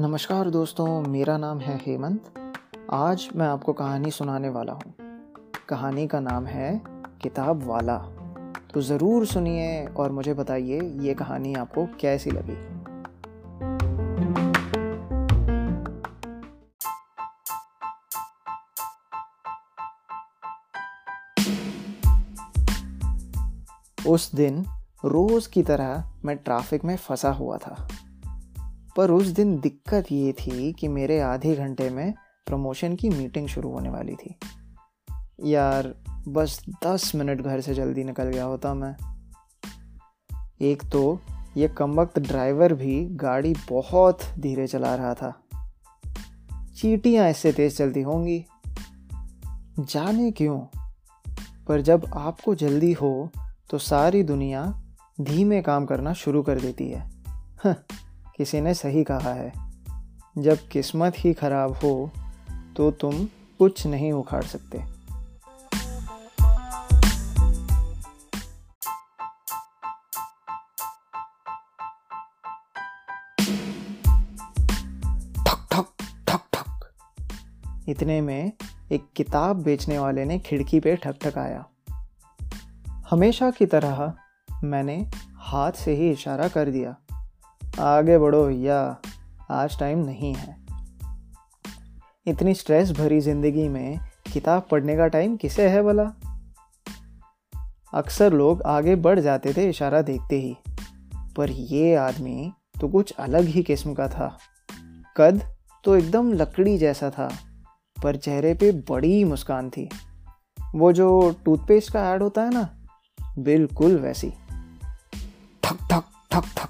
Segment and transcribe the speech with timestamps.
[0.00, 2.22] नमस्कार दोस्तों, मेरा नाम है हेमंत।
[2.90, 4.94] आज मैं आपको कहानी सुनाने वाला हूँ।
[5.68, 6.82] कहानी का नाम है
[7.22, 7.98] किताब वाला।
[8.74, 12.75] तो ज़रूर सुनिए और मुझे बताइए, ये कहानी आपको कैसी लगी?
[24.06, 24.64] उस दिन
[25.04, 27.88] रोज़ की तरह मैं ट्रैफ़िक में फंसा हुआ था।
[28.96, 32.14] पर उस दिन दिक्कत ये थी कि मेरे आधे घंटे में
[32.46, 34.38] प्रमोशन की मीटिंग शुरू होने वाली थी।
[35.44, 35.94] यार,
[36.28, 38.96] बस दस मिनट घर से जल्दी निकल गया होता मैं।
[40.60, 41.20] एक तो
[41.56, 45.42] ये कम वक्त ड्राइवर भी गाड़ी बहुत धीरे चला रहा था।
[46.76, 48.44] चीटियाँ इससे तेज़ चलती होंगी।
[49.78, 50.78] जाने क्यों?
[51.68, 53.30] पर जब आपको जल्दी हो
[53.70, 54.82] तो सारी दुनिया
[55.20, 57.10] धीमे काम करना शुरू कर देती है।
[58.36, 59.52] किसी ने सही कहा है।
[60.38, 62.10] जब किस्मत ही खराब हो
[62.76, 63.24] तो तुम
[63.58, 64.96] कुछ नहीं उखाड़ सकते।
[77.88, 78.52] इतने में
[78.92, 81.64] एक किताब बेचने वाले ने खिड़की पे ठक ठक आया
[83.10, 84.12] हमेशा की तरह
[84.64, 84.96] मैंने
[85.38, 86.96] हाथ से ही इशारा कर दिया।
[87.80, 88.78] आगे बढ़ो भैया,
[89.50, 90.56] आज टाइम नहीं है।
[92.26, 93.98] इतनी स्ट्रेस भरी ज़िंदगी में
[94.32, 96.10] किताब पढ़ने का टाइम किसे है भला?
[97.94, 100.56] अक्सर लोग आगे बढ़ जाते थे इशारा देखते ही,
[101.36, 104.36] पर ये आदमी तो कुछ अलग ही किस्म का था।
[105.16, 105.42] कद
[105.84, 107.30] तो एकदम लकड़ी जैसा था,
[107.96, 109.88] पर चेहरे पे बड़ी मुस्कान थी।
[110.74, 112.68] वो जो टूथपेस्ट का ऐड होता है ना
[113.38, 114.30] बिल्कुल वैसी।
[115.62, 116.68] ठक ठक ठक ठक।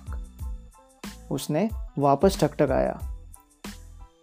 [1.30, 3.00] उसने वापस ठकठकाया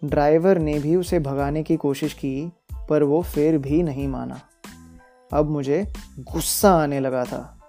[0.04, 2.52] ड्राइवर ने भी उसे भगाने की कोशिश की,
[2.88, 4.40] पर वो फिर भी नहीं माना।
[5.32, 7.60] अब मुझे गुस्सा आने लगा था।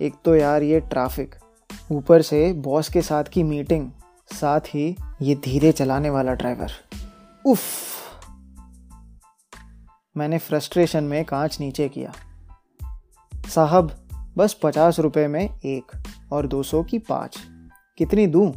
[0.00, 1.34] एक तो यार ये ट्रैफ़िक,
[1.92, 3.90] ऊपर से बॉस के साथ की मीटिंग,
[4.32, 6.72] साथ ही ये धीरे चलाने वाला ड्राइवर।
[7.46, 7.62] उफ!
[10.16, 12.12] मैंने फ्रस्ट्रेशन में कांच नीचे किया।
[13.48, 14.07] साहब
[14.38, 15.92] बस पचास रुपए में एक
[16.32, 17.38] और दो सौ की पाँच।
[17.98, 18.54] कितनी दूँ?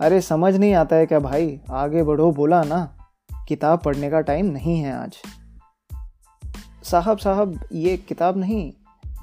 [0.00, 1.60] अरे समझ नहीं आता है क्या भाई?
[1.70, 2.96] आगे बढ़ो बोला ना।
[3.48, 5.16] किताब पढ़ने का टाइम नहीं है आज।
[6.84, 8.72] साहब साहब, ये किताब नहीं,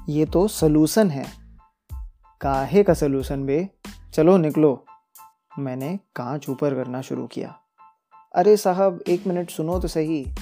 [0.08, 1.26] ये तो सलूसन है।
[2.40, 3.70] काहे का सलूसन बे?
[4.14, 4.84] चलो निकलो।
[5.58, 7.58] मैंने कांच ऊपर करना शुरू किया।
[8.34, 10.34] अरे साहब, एक मिनट सुनो तो सही।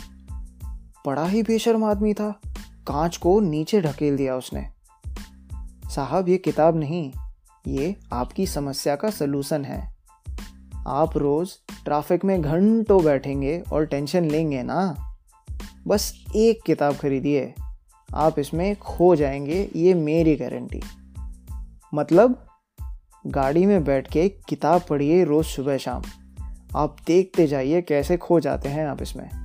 [1.07, 2.41] बड़ा ही बेशर्म आदमी था।
[2.87, 4.69] कांच को नीचे ढकेल दिया उसने।
[5.91, 7.13] साहब, ये किताब नहीं,
[7.67, 9.95] ये आपकी समस्या का सलूसन है।
[10.87, 11.51] आप रोज़
[11.85, 14.97] ट्रैफ़िक में घंटों बैठेंगे और टेंशन लेंगे ना।
[15.87, 17.55] बस एक किताब खरीदिए,
[18.15, 20.83] आप इसमें खो जाएँगे, ये मेरी गारंटी
[21.95, 22.47] मतलब
[23.27, 26.03] गाड़ी में बैठ के किताब पढ़िए रोज़ सुबह शाम।
[26.77, 29.40] आप देखते जाइए कैसे खो जाते हैं आप इसमें।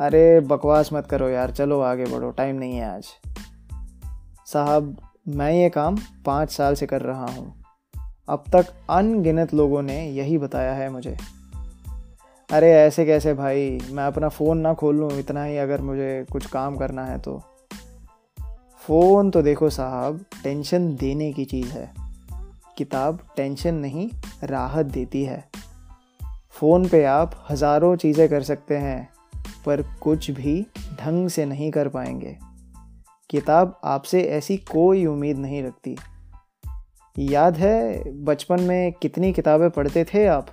[0.00, 3.04] अरे, बकवास मत करो यार, चलो आगे बढ़ो टाइम नहीं है आज।
[4.46, 4.96] साहब,
[5.28, 5.96] मैं ये काम
[6.26, 7.54] पाँच साल से कर रहा हूँ।
[8.28, 11.16] अब तक अनगिनत लोगों ने यही बताया है मुझे।
[12.52, 13.80] अरे, ऐसे कैसे भाई?
[13.90, 17.42] मैं अपना फ़ोन ना खोल लूँ, इतना ही अगर मुझे कुछ काम करना है तो।
[18.78, 21.94] फ़ोन तो देखो साहब टेंशन देने की चीज़ है।
[22.76, 24.10] किताब टेंशन नहीं,
[24.44, 25.50] राहत देती है।
[26.50, 29.19] फ़ोन पे आप हज़ारों चीज़ें कर सकते हैं।
[29.66, 30.66] पर कुछ भी
[31.00, 32.38] ढंग से नहीं कर पाएँगे।
[33.30, 35.96] किताब आपसे ऐसी कोई उम्मीद नहीं रखती।
[37.18, 40.46] याद है बचपन में कितनी किताबें पढ़ते थे आप?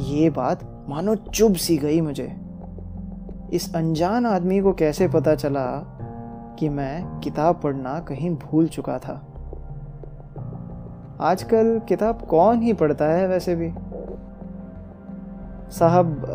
[0.00, 2.36] ये बात मानो चुभ सी गई मुझे।
[3.52, 5.94] इस अनजान आदमी को कैसे पता चला
[6.58, 9.14] कि मैं किताब पढ़ना कहीं भूल चुका था।
[11.20, 13.72] आजकल किताब कौन ही पढ़ता है वैसे भी।
[15.70, 16.26] साहब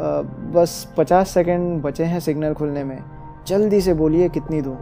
[0.55, 2.99] बस पचास सेकंड बचे हैं सिग्नल खुलने में।
[3.47, 4.75] जल्दी से बोलिए कितनी दूँ?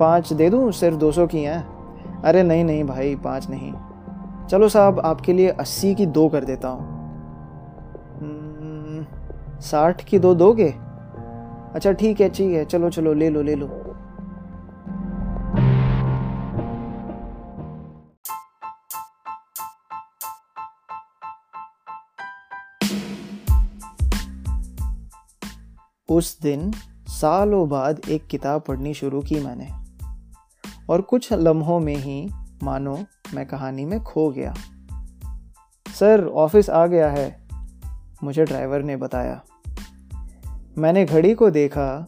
[0.00, 0.70] पाँच दे दूँ?
[0.72, 1.62] सिर्फ़ दो सौ की हैं?
[2.22, 3.72] अरे नहीं नहीं भाई पाँच नहीं।
[4.48, 6.80] चलो साहब आपके लिए अस्सी की दो कर देता हूँ।
[8.20, 9.04] हम्म,
[9.60, 10.74] साठ की दो दोगे?
[11.74, 13.66] अच्छा ठीक है ठीक है चलो चलो ले लो ले लो।
[26.10, 26.72] उस दिन
[27.06, 29.68] सालों बाद एक किताब पढ़नी शुरू की मैंने।
[30.90, 32.30] और कुछ लम्हों में ही,
[32.62, 34.54] मानो, मैं कहानी में खो गया।
[35.94, 37.48] सर, ऑफ़िस आ गया है,
[38.24, 39.42] मुझे ड्राइवर ने बताया।
[40.78, 42.06] मैंने घड़ी को देखा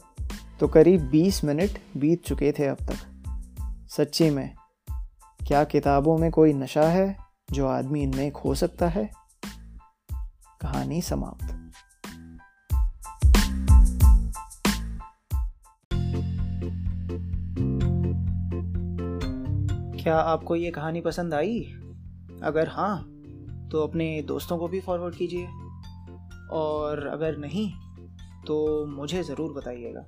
[0.60, 3.06] तो करीब 20 मिनट बीत चुके थे अब तक।
[3.88, 4.54] सच्ची में,
[5.48, 7.16] क्या किताबों में कोई नशा है,
[7.52, 9.10] जो आदमी इनमें खो सकता है?
[10.60, 11.49] कहानी समाप्त।
[19.96, 21.60] क्या आपको ये कहानी पसंद आई?
[22.42, 23.02] अगर हाँ
[23.72, 25.48] तो अपने दोस्तों को भी फॉरवर्ड कीजिए।
[26.50, 27.72] और अगर नहीं
[28.46, 30.00] तो मुझे ज़रूर बताइएगा।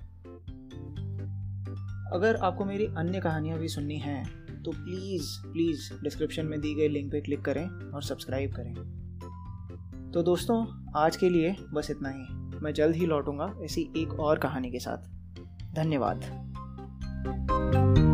[2.12, 4.25] अगर आपको मेरी अन्य कहानियाँ भी सुननी हैं
[4.62, 8.75] तो प्लीज़ प्लीज़ डिस्क्रिप्शन में दी गई लिंक पे क्लिक करें और सब्सक्राइब करें।
[10.14, 10.66] तो दोस्तों,
[10.96, 12.25] आज के लिए बस इतना ही।
[12.58, 14.98] मैं जल्द ही लौटूँगा ऐसी एक और कहानी के साथ।
[15.75, 16.51] धन्यवाद।
[17.24, 18.11] Música